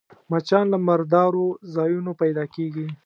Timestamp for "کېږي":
2.55-2.87